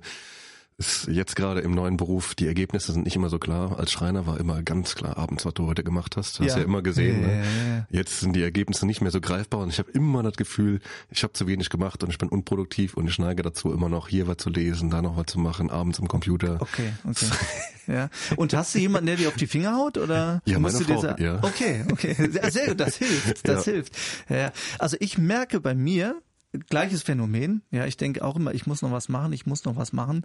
[0.79, 3.79] ist jetzt gerade im neuen Beruf, die Ergebnisse sind nicht immer so klar.
[3.79, 6.39] Als Schreiner war immer ganz klar abends, was du heute gemacht hast.
[6.39, 7.23] Hast ja, ja immer gesehen.
[7.23, 7.87] Ja, ne?
[7.91, 10.81] ja, jetzt sind die Ergebnisse nicht mehr so greifbar und ich habe immer das Gefühl,
[11.11, 14.09] ich habe zu wenig gemacht und ich bin unproduktiv und ich neige dazu, immer noch
[14.09, 16.59] hier was zu lesen, da noch was zu machen, abends im Computer.
[16.61, 17.27] Okay, okay.
[17.87, 18.11] ja.
[18.37, 21.01] Und hast du jemanden, der dir auf die Finger haut oder ja, musst meine du
[21.01, 21.43] Frau, ja.
[21.43, 22.15] Okay, okay.
[22.51, 23.97] Sehr gut, das hilft, das hilft.
[24.29, 24.53] Ja.
[24.79, 26.21] Also ich merke bei mir,
[26.59, 27.63] gleiches Phänomen.
[27.71, 30.25] Ja, ich denke auch immer, ich muss noch was machen, ich muss noch was machen.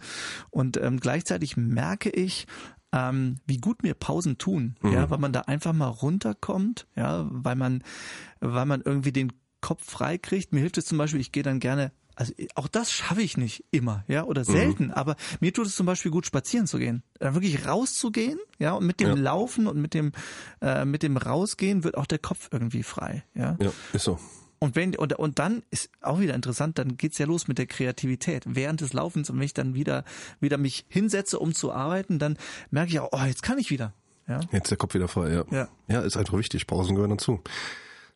[0.50, 2.48] Und ähm, gleichzeitig merke ich,
[2.94, 4.76] ähm, wie gut mir Pausen tun.
[4.82, 4.94] Mhm.
[4.94, 6.88] Ja, weil man da einfach mal runterkommt.
[6.96, 7.84] Ja, weil man,
[8.40, 10.54] weil man irgendwie den Kopf frei kriegt.
[10.54, 13.66] Mir hilft es zum Beispiel, ich gehe dann gerne also auch das schaffe ich nicht
[13.72, 14.52] immer, ja, oder mhm.
[14.52, 14.92] selten, mhm.
[14.92, 17.04] aber mir tut es zum Beispiel gut, spazieren zu gehen.
[17.20, 19.16] Dann wirklich rauszugehen, ja, und mit dem ja.
[19.16, 20.12] Laufen und mit dem,
[20.62, 23.58] äh, mit dem Rausgehen wird auch der Kopf irgendwie frei, ja.
[23.62, 24.20] Ja, ist so.
[24.64, 27.66] Und wenn und, und dann ist auch wieder interessant, dann geht's ja los mit der
[27.66, 30.06] Kreativität während des Laufens und wenn ich dann wieder
[30.40, 32.38] wieder mich hinsetze, um zu arbeiten, dann
[32.70, 33.94] merke ich auch, oh, jetzt kann ich wieder.
[34.28, 34.40] Ja.
[34.52, 35.46] Jetzt der Kopf wieder frei, ja.
[35.50, 35.68] Ja.
[35.88, 36.68] Ja, ist einfach wichtig.
[36.68, 37.42] Pausen gehören dazu.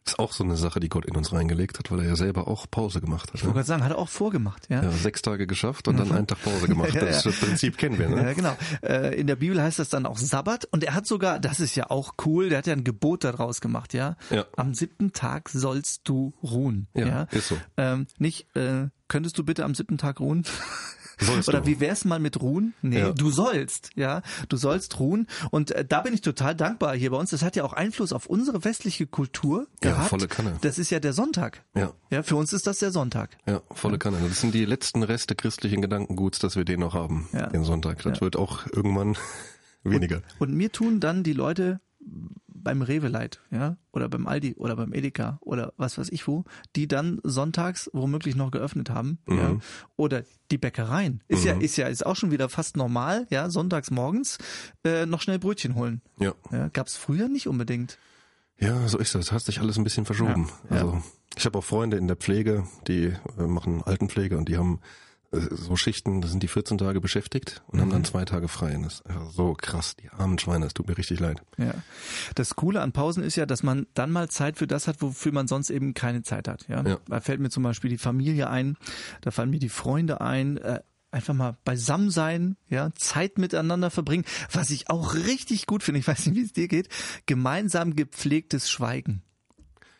[0.07, 2.47] Ist auch so eine Sache, die Gott in uns reingelegt hat, weil er ja selber
[2.47, 3.35] auch Pause gemacht hat.
[3.35, 4.83] Ich wollte gerade sagen, hat er auch vorgemacht, ja.
[4.83, 6.89] Ja, sechs Tage geschafft und dann einen Tag Pause gemacht.
[6.93, 7.31] Ja, Das, ja.
[7.31, 8.15] das Prinzip kennen wir, ne?
[8.23, 8.55] Ja, genau.
[8.83, 11.75] Äh, in der Bibel heißt das dann auch Sabbat und er hat sogar, das ist
[11.75, 14.15] ja auch cool, der hat ja ein Gebot daraus gemacht, ja.
[14.29, 14.45] Ja.
[14.57, 16.87] Am siebten Tag sollst du ruhen.
[16.93, 17.57] Ja, Ja, ist so.
[17.77, 20.45] Ähm, nicht, äh, könntest du bitte am siebten Tag ruhen?
[21.47, 21.67] Oder du.
[21.67, 22.73] wie wär's mal mit ruhen?
[22.81, 23.11] Nee, Ja.
[23.13, 24.21] du sollst, ja.
[24.49, 25.27] Du sollst ruhen.
[25.51, 27.29] Und äh, da bin ich total dankbar hier bei uns.
[27.29, 30.09] Das hat ja auch Einfluss auf unsere westliche Kultur Ja, gehabt.
[30.09, 30.57] volle Kanne.
[30.61, 31.63] Das ist ja der Sonntag.
[31.75, 31.93] Ja.
[32.09, 33.37] Ja, für uns ist das der Sonntag.
[33.47, 34.17] Ja, volle Kanne.
[34.27, 37.47] Das sind die letzten Reste christlichen Gedankenguts, dass wir den noch haben, Ja.
[37.47, 38.01] den Sonntag.
[38.03, 38.21] Das Ja.
[38.21, 39.17] wird auch irgendwann
[39.83, 40.21] weniger.
[40.39, 41.79] Und mir tun dann die Leute
[42.65, 46.43] beim Rewe leid, ja, oder beim Aldi oder beim Edeka oder was weiß ich wo,
[46.75, 49.57] die dann sonntags womöglich noch geöffnet haben, ja,
[49.95, 51.23] oder die Bäckereien.
[51.29, 54.37] Ist ja, ist ja, ist auch schon wieder fast normal, ja, sonntags morgens
[54.83, 56.01] äh, noch schnell Brötchen holen.
[56.19, 56.33] Ja.
[56.51, 57.97] Ja, gab's früher nicht unbedingt.
[58.59, 59.31] Ja, so ist das.
[59.31, 60.49] Hat sich alles ein bisschen verschoben.
[60.69, 60.81] Ja, ja.
[60.81, 61.03] Also
[61.37, 64.79] ich habe auch Freunde in der Pflege, die äh, machen Altenpflege und die haben
[65.39, 68.75] so Schichten, da sind die 14 Tage beschäftigt und haben dann zwei Tage frei.
[68.75, 71.41] Und das ist einfach so krass, die armen Schweine, es tut mir richtig leid.
[71.57, 71.73] Ja.
[72.35, 75.31] Das Coole an Pausen ist ja, dass man dann mal Zeit für das hat, wofür
[75.31, 76.67] man sonst eben keine Zeit hat.
[76.67, 76.83] Ja.
[76.83, 76.97] Ja.
[77.07, 78.77] Da fällt mir zum Beispiel die Familie ein,
[79.21, 84.25] da fallen mir die Freunde ein, äh, einfach mal beisammen sein, ja, Zeit miteinander verbringen,
[84.51, 86.89] was ich auch richtig gut finde, ich weiß nicht, wie es dir geht,
[87.25, 89.23] gemeinsam gepflegtes Schweigen.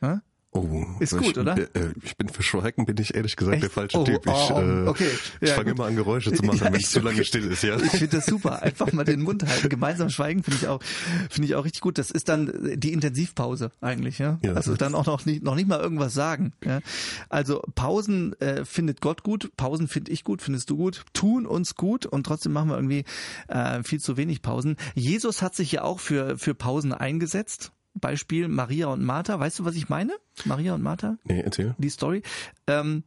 [0.01, 0.21] Ja?
[0.55, 1.57] Oh, Ist ich, gut, oder?
[1.57, 1.67] Äh,
[2.01, 3.73] ich bin für Schweigen bin ich ehrlich gesagt der Echt?
[3.73, 4.25] falsche Oh, Typ.
[4.25, 5.09] Ich, oh, äh, okay.
[5.41, 7.25] ich Ja, fange immer an Geräusche zu machen, Ja, wenn es zu lange okay.
[7.25, 7.75] still ist, ja.
[7.75, 8.61] Ich finde das super.
[8.61, 9.67] Einfach mal den Mund halten.
[9.67, 10.81] Gemeinsam schweigen finde ich auch,
[11.29, 11.97] finde ich auch richtig gut.
[11.97, 14.39] Das ist dann die Intensivpause eigentlich, ja.
[14.43, 16.53] Ja, also dann auch noch nicht, noch nicht mal irgendwas sagen.
[16.63, 16.79] Ja?
[17.27, 21.75] Also Pausen äh, findet Gott gut, Pausen finde ich gut, findest du gut, tun uns
[21.75, 23.03] gut und trotzdem machen wir irgendwie
[23.49, 24.77] äh, viel zu wenig Pausen.
[24.93, 27.71] Jesus hat sich ja auch für für Pausen eingesetzt.
[27.95, 29.39] Beispiel Maria und Martha.
[29.39, 30.13] Weißt du, was ich meine?
[30.45, 31.17] Maria und Martha?
[31.23, 31.75] Nee, erzähl.
[31.77, 32.21] die Story.
[32.67, 33.03] Ähm,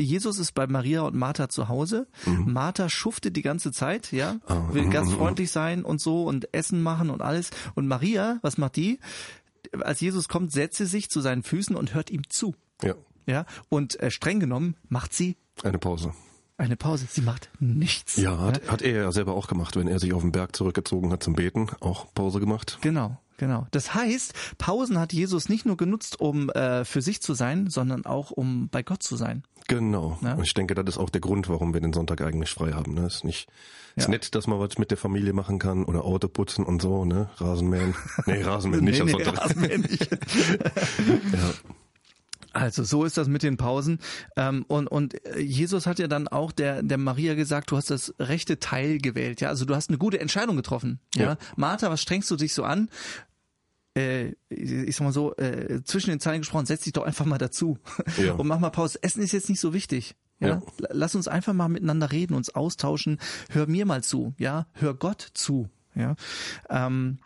[0.00, 2.06] Jesus ist bei Maria und Martha zu Hause.
[2.24, 4.40] Martha schuftet die ganze Zeit, ja, Mhm.
[4.46, 7.50] Ah, will mhm, ganz mhm, freundlich sein und so und Essen machen und alles.
[7.74, 9.00] Und Maria, was macht die?
[9.80, 12.94] Als Jesus kommt, setzt sie sich zu seinen Füßen und hört ihm zu, Ja,
[13.26, 13.44] ja.
[13.68, 16.12] Und äh, streng genommen macht sie eine Pause.
[16.58, 17.06] eine Pause.
[17.10, 18.16] Sie macht nichts.
[18.16, 21.10] Ja, hat, hat er ja selber auch gemacht, wenn er sich auf den Berg zurückgezogen
[21.10, 22.78] hat zum Beten, auch Pause gemacht.
[22.82, 23.66] Genau, genau.
[23.70, 28.04] Das heißt, Pausen hat Jesus nicht nur genutzt, um äh, für sich zu sein, sondern
[28.04, 29.42] auch um bei Gott zu sein.
[29.68, 30.18] Genau.
[30.22, 30.34] Ja.
[30.34, 32.94] Und ich denke, das ist auch der Grund, warum wir den Sonntag eigentlich frei haben.
[32.94, 33.06] Ne?
[33.06, 33.48] Ist nicht,
[33.96, 34.10] ist Ja.
[34.10, 37.30] nett, dass man was mit der Familie machen kann oder Auto putzen und so, ne?
[37.36, 37.94] Rasenmähen.
[38.26, 39.44] Nee, Rasenmähen nicht Nee, am nee, Sonntag.
[39.44, 40.08] Rasenmähen nicht.
[41.32, 41.50] Ja.
[42.54, 43.98] Also so ist das mit den Pausen.
[44.36, 47.90] Ähm, und, und äh, Jesus hat ja dann auch der, der Maria gesagt, du hast
[47.90, 49.40] das rechte Teil gewählt.
[49.42, 50.98] Ja, also du hast eine gute Entscheidung getroffen.
[51.14, 51.22] Ja.
[51.24, 51.36] Ja.
[51.56, 52.88] Martha, was strengst du dich so an?
[53.96, 57.38] Äh, ich sag mal so, äh, zwischen den Zeilen gesprochen, setz dich doch einfach mal
[57.38, 57.78] dazu
[58.16, 58.32] Ja.
[58.34, 59.02] und mach mal Pause.
[59.02, 60.14] Essen ist jetzt nicht so wichtig.
[60.40, 60.48] Ja?
[60.48, 60.62] Ja.
[60.90, 63.18] Lass uns einfach mal miteinander reden, uns austauschen.
[63.50, 65.68] Hör mir mal zu, ja, hör Gott zu.
[65.94, 66.14] Ja,
[66.70, 67.18] ähm,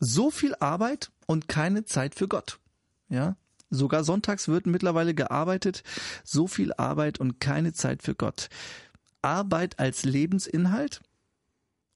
[0.00, 2.58] so viel Arbeit und keine Zeit für Gott.
[3.10, 3.36] Ja,
[3.70, 5.82] sogar sonntags wird mittlerweile gearbeitet.
[6.24, 8.48] So viel Arbeit und keine Zeit für Gott.
[9.20, 11.00] Arbeit als Lebensinhalt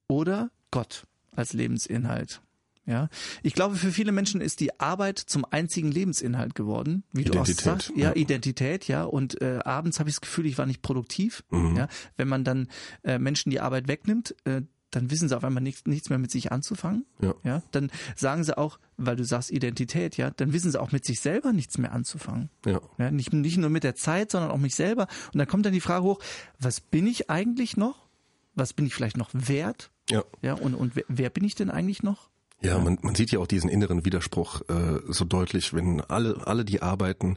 [0.06, 2.42] oder Gott als Lebensinhalt.
[2.88, 3.10] Ja,
[3.42, 7.44] ich glaube, für viele Menschen ist die Arbeit zum einzigen Lebensinhalt geworden, wie du auch
[7.44, 7.92] Identität, sagst.
[7.94, 8.16] Ja, ja.
[8.16, 9.04] Identität, ja.
[9.04, 11.44] Und äh, abends habe ich das Gefühl, ich war nicht produktiv.
[11.50, 11.76] Mhm.
[11.76, 12.68] Ja, wenn man dann
[13.04, 16.30] äh, Menschen die Arbeit wegnimmt, äh, dann wissen sie auf einmal nichts, nichts mehr mit
[16.30, 17.04] sich anzufangen.
[17.20, 17.34] Ja.
[17.44, 21.04] Ja, dann sagen sie auch, weil du sagst Identität, ja, dann wissen sie auch mit
[21.04, 22.48] sich selber nichts mehr anzufangen.
[22.64, 22.80] Ja.
[22.96, 25.06] Ja, nicht, nicht nur mit der Zeit, sondern auch mich selber.
[25.34, 26.20] Und dann kommt dann die Frage hoch,
[26.58, 28.08] was bin ich eigentlich noch?
[28.54, 29.90] Was bin ich vielleicht noch wert?
[30.08, 30.24] Ja.
[30.40, 32.30] Ja, und, und wer, wer bin ich denn eigentlich noch?
[32.60, 36.64] Ja, man, man sieht ja auch diesen inneren Widerspruch äh, so deutlich, wenn alle, alle,
[36.64, 37.36] die arbeiten,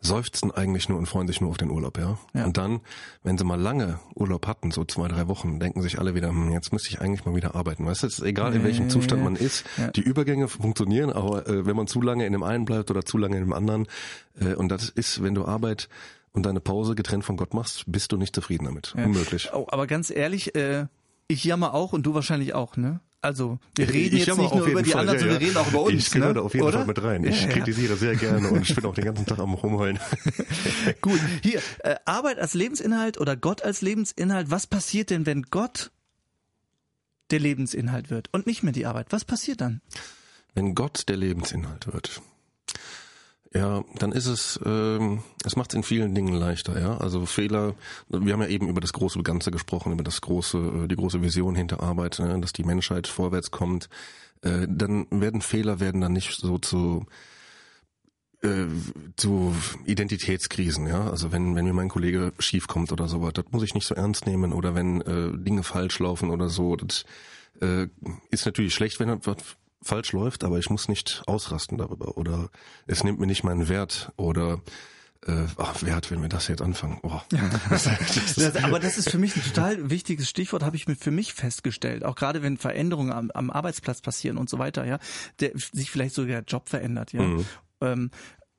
[0.00, 2.18] seufzen eigentlich nur und freuen sich nur auf den Urlaub, ja?
[2.34, 2.44] Ja.
[2.44, 2.80] Und dann,
[3.22, 6.50] wenn sie mal lange Urlaub hatten, so zwei, drei Wochen, denken sich alle wieder, hm,
[6.50, 7.86] jetzt müsste ich eigentlich mal wieder arbeiten.
[7.86, 9.88] Weißt du, es ist egal, in welchem Zustand man ist, Ja.
[9.92, 13.16] die Übergänge funktionieren, aber äh, wenn man zu lange in dem einen bleibt oder zu
[13.16, 13.86] lange in dem anderen,
[14.40, 15.88] äh, und das ist, wenn du Arbeit
[16.32, 18.94] und deine Pause getrennt von Gott machst, bist du nicht zufrieden damit.
[18.96, 19.50] Unmöglich.
[19.54, 20.86] Oh, aber ganz ehrlich, äh,
[21.28, 23.00] ich jammer auch und du wahrscheinlich auch, ne?
[23.24, 25.54] Also, wir reden ich jetzt nicht nur über die Fall, anderen, ja, sondern wir ja.
[25.54, 25.94] reden auch über uns.
[25.94, 26.34] Ich gehöre ne?
[26.34, 26.76] da auf jeden Oder?
[26.80, 27.24] Fall mit rein.
[27.24, 27.52] Ich Ja, ja.
[27.54, 29.98] kritisiere sehr gerne und ich bin auch den ganzen Tag am Rumheulen.
[31.00, 34.50] Gut, hier, äh, Arbeit als Lebensinhalt oder Gott als Lebensinhalt.
[34.50, 35.90] Was passiert denn, wenn Gott
[37.30, 39.06] der Lebensinhalt wird und nicht mehr die Arbeit?
[39.08, 39.80] Was passiert dann?
[40.52, 42.20] Wenn Gott der Lebensinhalt wird.
[43.56, 46.98] Ja, dann ist es, ähm, es macht es in vielen Dingen leichter, ja.
[46.98, 47.74] Also Fehler,
[48.08, 51.22] wir haben ja eben über das große Ganze gesprochen, über das große, äh, die große
[51.22, 53.88] Vision hinter Arbeit, ne, dass die Menschheit vorwärts kommt.
[54.42, 57.06] Äh, dann werden Fehler werden dann nicht so zu
[58.42, 58.66] äh,
[59.16, 59.54] zu
[59.86, 61.08] Identitätskrisen, ja.
[61.08, 63.94] Also wenn, wenn mir mein Kollege schief kommt oder sowas, das muss ich nicht so
[63.94, 64.52] ernst nehmen.
[64.52, 67.04] Oder wenn äh, Dinge falsch laufen oder so, das
[67.60, 67.86] äh,
[68.30, 69.36] ist natürlich schlecht, wenn etwas
[69.86, 72.16] falsch läuft, aber ich muss nicht ausrasten darüber.
[72.16, 72.48] Oder
[72.86, 74.60] es nimmt mir nicht meinen Wert oder
[75.26, 76.98] äh, ach, Wert, wenn wir das jetzt anfangen.
[77.02, 77.20] Oh.
[77.70, 77.88] das,
[78.34, 81.34] das, aber das ist für mich ein total wichtiges Stichwort, habe ich mir für mich
[81.34, 82.04] festgestellt.
[82.04, 84.98] Auch gerade wenn Veränderungen am, am Arbeitsplatz passieren und so weiter, ja,
[85.40, 87.22] der sich vielleicht sogar der Job verändert, ja.
[87.22, 87.44] Mhm
[87.84, 88.10] ähm,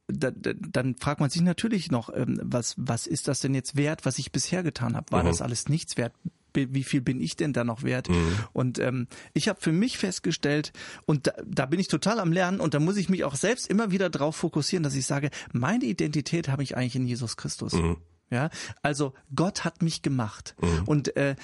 [0.08, 3.76] da, da, dann fragt man sich natürlich noch, ähm, was, was ist das denn jetzt
[3.76, 5.12] wert, was ich bisher getan habe?
[5.12, 5.28] War mhm.
[5.28, 6.14] das alles nichts wert?
[6.56, 8.10] Wie viel bin ich denn da noch wert?
[8.10, 8.38] Mhm.
[8.54, 10.72] Und ähm, ich habe für mich festgestellt,
[11.06, 13.68] und da, da bin ich total am Lernen, und da muss ich mich auch selbst
[13.68, 17.74] immer wieder drauf fokussieren, dass ich sage, meine Identität habe ich eigentlich in Jesus Christus.
[17.74, 17.98] Mhm.
[18.32, 18.50] Ja,
[18.82, 20.56] also Gott hat mich gemacht.
[20.60, 20.84] Mhm.
[20.86, 21.36] Und äh,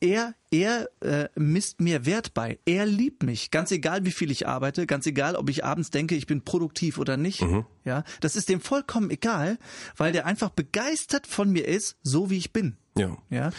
[0.00, 2.58] er, er äh, misst mir Wert bei.
[2.64, 6.14] Er liebt mich, ganz egal, wie viel ich arbeite, ganz egal, ob ich abends denke,
[6.14, 7.42] ich bin produktiv oder nicht.
[7.42, 7.66] Mhm.
[7.84, 9.58] Ja, das ist dem vollkommen egal,
[9.96, 12.76] weil der einfach begeistert von mir ist, so wie ich bin.
[13.00, 13.16] Ja.
[13.30, 13.50] Ja.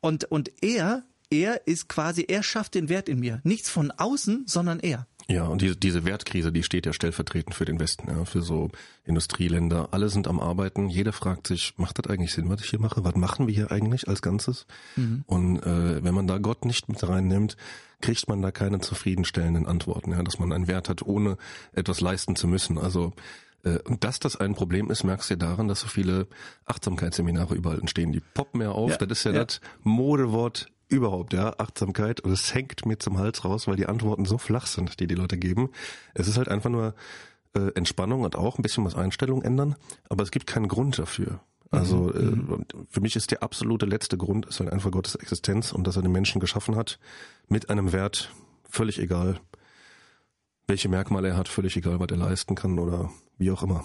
[0.00, 4.44] Und und er, er ist quasi, er schafft den Wert in mir, nichts von außen,
[4.46, 5.06] sondern er.
[5.30, 8.70] Ja, und diese, diese Wertkrise, die steht ja stellvertretend für den Westen, ja, für so
[9.04, 9.90] Industrieländer.
[9.92, 10.88] Alle sind am Arbeiten.
[10.88, 13.04] Jeder fragt sich, macht das eigentlich Sinn, was ich hier mache?
[13.04, 14.66] Was machen wir hier eigentlich als Ganzes?
[14.96, 15.22] Mhm.
[15.26, 17.56] Und äh, wenn man da Gott nicht mit reinnimmt,
[18.00, 21.36] kriegt man da keine zufriedenstellenden Antworten, ja, dass man einen Wert hat, ohne
[21.72, 22.76] etwas leisten zu müssen.
[22.76, 23.12] Also
[23.62, 26.26] und dass das ein Problem ist, merkst du ja daran, dass so viele
[26.64, 28.12] Achtsamkeitsseminare überall entstehen.
[28.12, 28.92] Die poppen ja auf.
[28.92, 29.44] Ja, das ist ja, ja.
[29.44, 32.20] das Modewort überhaupt, ja, Achtsamkeit.
[32.20, 35.14] Und es hängt mir zum Hals raus, weil die Antworten so flach sind, die die
[35.14, 35.70] Leute geben.
[36.14, 36.94] Es ist halt einfach nur
[37.54, 39.76] äh, Entspannung und auch ein bisschen was Einstellung ändern,
[40.08, 41.40] aber es gibt keinen Grund dafür.
[41.70, 42.66] Also mhm.
[42.68, 45.96] äh, für mich ist der absolute letzte Grund ist halt einfach Gottes Existenz und dass
[45.96, 46.98] er den Menschen geschaffen hat
[47.48, 48.32] mit einem Wert,
[48.68, 49.40] völlig egal,
[50.66, 53.84] welche Merkmale er hat, völlig egal, was er leisten kann oder wie auch immer.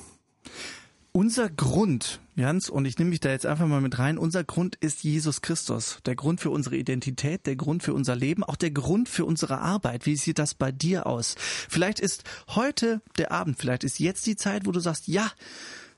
[1.11, 4.75] Unser Grund, Jans, und ich nehme mich da jetzt einfach mal mit rein, unser Grund
[4.75, 5.99] ist Jesus Christus.
[6.05, 9.59] Der Grund für unsere Identität, der Grund für unser Leben, auch der Grund für unsere
[9.59, 10.05] Arbeit.
[10.05, 11.35] Wie sieht das bei dir aus?
[11.39, 15.31] Vielleicht ist heute der Abend, vielleicht ist jetzt die Zeit, wo du sagst, ja,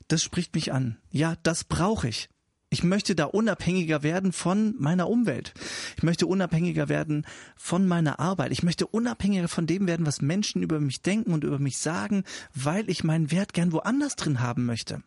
[0.08, 0.98] das spricht mich an.
[1.10, 2.30] Ja, das brauche ich.
[2.70, 5.54] Ich möchte da unabhängiger werden von meiner Umwelt.
[5.96, 7.26] Ich möchte unabhängiger werden
[7.56, 8.52] von meiner Arbeit.
[8.52, 12.26] Ich möchte unabhängiger von dem werden, was Menschen über mich denken und über mich sagen,
[12.54, 15.02] weil ich meinen Wert gern woanders drin haben möchte.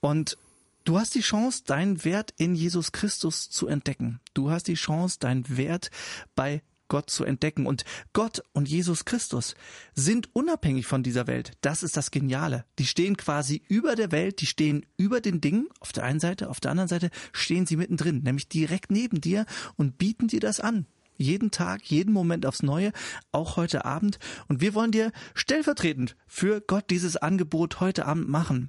[0.00, 0.36] Und
[0.84, 4.20] du hast die Chance, deinen Wert in Jesus Christus zu entdecken.
[4.34, 5.90] Du hast die Chance, deinen Wert
[6.34, 7.64] bei Gott zu entdecken.
[7.64, 9.54] Und Gott und Jesus Christus
[9.94, 11.52] sind unabhängig von dieser Welt.
[11.62, 12.66] Das ist das Geniale.
[12.78, 16.50] Die stehen quasi über der Welt, die stehen über den Dingen auf der einen Seite,
[16.50, 20.60] auf der anderen Seite stehen sie mittendrin, nämlich direkt neben dir und bieten dir das
[20.60, 20.84] an.
[21.16, 22.92] Jeden Tag, jeden Moment aufs Neue,
[23.30, 24.18] auch heute Abend.
[24.48, 28.68] Und wir wollen dir stellvertretend für Gott dieses Angebot heute Abend machen.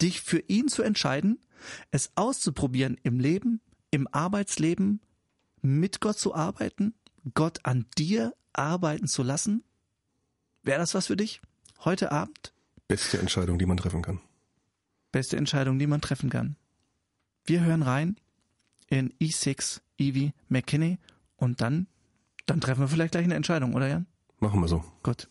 [0.00, 1.38] Dich für ihn zu entscheiden,
[1.90, 3.60] es auszuprobieren im Leben,
[3.90, 5.02] im Arbeitsleben,
[5.60, 6.94] mit Gott zu arbeiten
[7.34, 9.62] Gott an dir arbeiten zu lassen?
[10.62, 11.40] Wäre das was für dich?
[11.84, 12.52] Heute Abend?
[12.88, 14.20] Beste Entscheidung, die man treffen kann.
[15.10, 16.56] Beste Entscheidung, die man treffen kann.
[17.44, 18.16] Wir hören rein
[18.88, 20.98] in E6 Evie McKinney
[21.36, 21.86] und dann,
[22.46, 24.06] dann treffen wir vielleicht gleich eine Entscheidung, oder Jan?
[24.38, 24.84] Machen wir so.
[25.02, 25.28] Gut.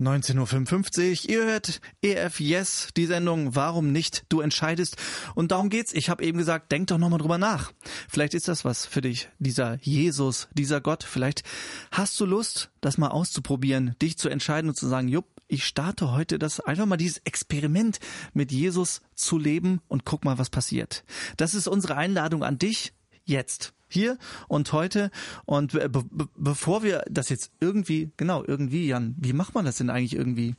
[0.00, 4.26] 19.55 Uhr, ihr hört EF Yes, die Sendung Warum nicht?
[4.28, 4.96] Du entscheidest.
[5.34, 5.94] Und darum geht's.
[5.94, 7.72] Ich habe eben gesagt, denk doch nochmal drüber nach.
[8.08, 11.02] Vielleicht ist das was für dich, dieser Jesus, dieser Gott.
[11.02, 11.44] Vielleicht
[11.90, 16.12] hast du Lust, das mal auszuprobieren, dich zu entscheiden und zu sagen, jupp, ich starte
[16.12, 17.98] heute das, einfach mal dieses Experiment
[18.34, 21.04] mit Jesus zu leben und guck mal, was passiert.
[21.36, 22.92] Das ist unsere Einladung an dich
[23.24, 24.18] jetzt hier
[24.48, 25.10] und heute.
[25.44, 29.76] Und be be bevor wir das jetzt irgendwie, genau, irgendwie, Jan, wie macht man das
[29.76, 30.54] denn eigentlich irgendwie?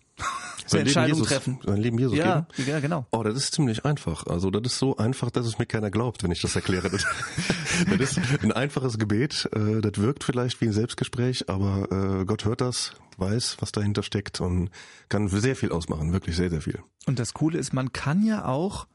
[0.66, 1.60] so Entscheidung treffen.
[1.66, 2.70] Sein Leben Jesus ja, geben?
[2.70, 3.06] Ja, genau.
[3.12, 4.26] Oh, das ist ziemlich einfach.
[4.28, 6.90] Also das ist so einfach, dass es mir keiner glaubt, wenn ich das erkläre.
[7.98, 9.50] das, ist ein einfaches Gebet.
[9.54, 14.04] Äh, das wirkt vielleicht wie ein Selbstgespräch, aber äh, Gott hört das, weiß, was dahinter
[14.04, 14.70] steckt und
[15.10, 16.13] kann sehr viel ausmachen.
[16.13, 16.80] Wirklich sehr, sehr viel.
[17.06, 18.88] Und das Coole ist, man kann ja auch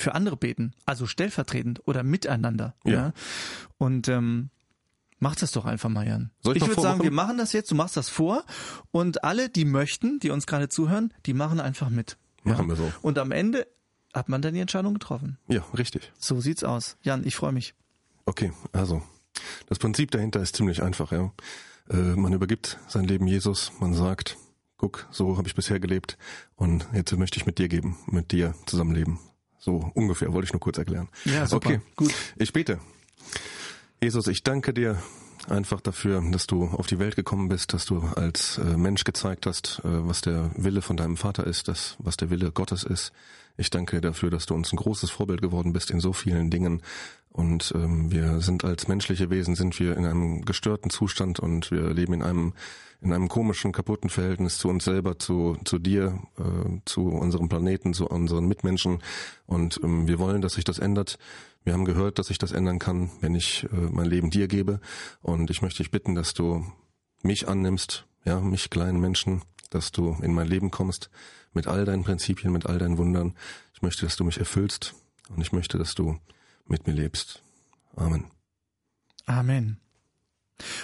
[0.00, 2.74] für andere beten, also stellvertretend oder miteinander.
[2.84, 2.92] Ja.
[2.92, 3.12] ja?
[3.78, 4.50] Und ähm,
[5.22, 6.30] Mach das doch einfach mal, Jan.
[6.40, 8.42] Soll ich ich würde sagen, wir machen das jetzt, du machst das vor
[8.90, 12.16] und alle, die möchten, die uns gerade zuhören, die machen einfach mit.
[12.42, 12.68] Machen ja?
[12.68, 12.90] wir so.
[13.02, 13.66] Und am Ende
[14.14, 15.38] hat man dann die Entscheidung getroffen.
[15.46, 16.10] Ja, richtig.
[16.18, 16.96] So sieht's aus.
[17.02, 17.74] Jan, ich freue mich.
[18.24, 19.02] Okay, also
[19.68, 21.32] das Prinzip dahinter ist ziemlich einfach, ja.
[21.90, 24.38] Äh, man übergibt sein Leben Jesus, man sagt,
[24.78, 26.16] guck, so habe ich bisher gelebt
[26.56, 29.18] und jetzt möchte ich mit dir geben, mit dir zusammenleben.
[29.60, 31.08] So ungefähr, wollte ich nur kurz erklären.
[31.24, 31.68] Ja, super.
[31.68, 32.12] Okay, Gut.
[32.36, 32.80] Ich bete.
[34.02, 34.98] Jesus, ich danke dir
[35.48, 39.46] einfach dafür, dass du auf die Welt gekommen bist, dass du als äh, Mensch gezeigt
[39.46, 43.12] hast, äh, was der Wille von deinem Vater ist, das, was der Wille Gottes ist.
[43.56, 46.82] Ich danke dafür, dass du uns ein großes Vorbild geworden bist in so vielen Dingen.
[47.32, 51.94] Und ähm, wir sind als menschliche Wesen, sind wir in einem gestörten Zustand und wir
[51.94, 52.54] leben in einem
[53.02, 57.94] in einem komischen, kaputten Verhältnis zu uns selber, zu, zu dir, äh, zu unserem Planeten,
[57.94, 59.02] zu unseren Mitmenschen.
[59.46, 61.18] Und ähm, wir wollen, dass sich das ändert.
[61.64, 64.80] Wir haben gehört, dass sich das ändern kann, wenn ich äh, mein Leben dir gebe.
[65.22, 66.64] Und ich möchte dich bitten, dass du
[67.22, 71.10] mich annimmst, ja, mich kleinen Menschen, dass du in mein Leben kommst
[71.52, 73.34] mit all deinen Prinzipien, mit all deinen Wundern.
[73.74, 74.94] Ich möchte, dass du mich erfüllst
[75.30, 76.18] und ich möchte, dass du
[76.70, 77.42] mit mir lebst.
[77.96, 78.30] Amen.
[79.26, 79.78] Amen.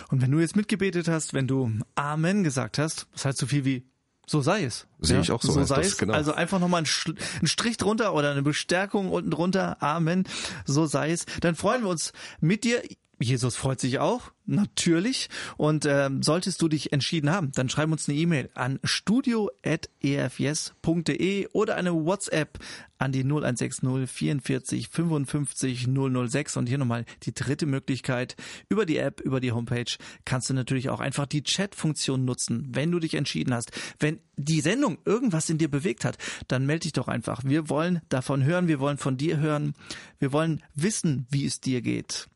[0.09, 3.65] Und wenn du jetzt mitgebetet hast, wenn du Amen gesagt hast, das heißt so viel
[3.65, 3.87] wie
[4.29, 4.89] so sei es.
[4.99, 5.99] Sehe ich auch so, so sei das, es.
[5.99, 6.13] genau.
[6.13, 9.81] Also einfach nochmal einen Strich drunter oder eine Bestärkung unten drunter.
[9.81, 10.25] Amen.
[10.65, 11.27] So sei es.
[11.41, 12.83] Dann freuen wir uns mit dir.
[13.19, 15.31] Jesus freut sich auch, natürlich.
[15.57, 19.49] Und ähm, solltest du dich entschieden haben, dann schreib uns eine E-Mail an studio.efs.de
[21.53, 22.59] oder eine WhatsApp
[22.99, 26.59] an die 0160 44 55 006.
[26.59, 28.37] Und hier nochmal die dritte Möglichkeit.
[28.69, 32.91] Über die App, über die Homepage kannst du natürlich auch einfach die Chat-Funktion nutzen, wenn
[32.91, 33.73] du dich entschieden hast.
[33.99, 37.45] Wenn die Sendung irgendwas in dir bewegt hat, dann melde dich doch einfach.
[37.45, 39.73] Wir wollen davon hören, wir wollen von dir hören,
[40.19, 42.29] wir wollen wissen, wie es dir geht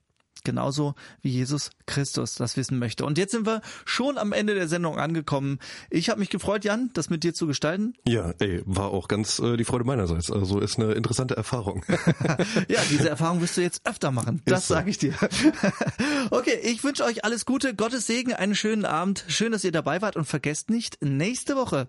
[0.45, 3.05] genauso wie Jesus Christus das wissen möchte.
[3.05, 5.59] Und jetzt sind wir schon am Ende der Sendung angekommen.
[5.91, 7.95] Ich habe mich gefreut, Jan, das mit dir zu gestalten.
[8.07, 10.31] Ja, ey, war auch ganz äh, die Freude meinerseits.
[10.31, 11.85] Also ist eine interessante Erfahrung.
[12.69, 14.43] Ja, diese Erfahrung wirst du jetzt öfter machen.
[14.45, 14.75] Das so.
[14.75, 15.15] sage ich dir.
[16.31, 19.25] Okay, ich wünsche euch alles Gute, Gottes Segen, einen schönen Abend.
[19.29, 21.89] Schön, dass ihr dabei wart und vergesst nicht, nächste Woche,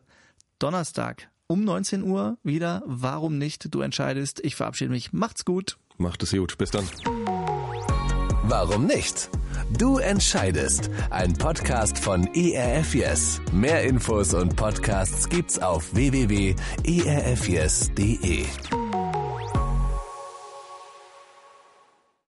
[0.57, 2.81] Donnerstag, um 19 Uhr wieder.
[2.85, 3.73] Warum nicht?
[3.73, 4.39] Du entscheidest.
[4.43, 5.13] Ich verabschiede mich.
[5.13, 5.77] Macht's gut.
[5.97, 6.57] Macht es gut.
[6.57, 6.87] Bis dann.
[8.51, 9.29] Warum nicht?
[9.77, 10.89] Du entscheidest.
[11.09, 12.93] Ein Podcast von ERF.
[13.53, 16.57] Mehr Infos und Podcasts gibt's auf www.erfyes.de.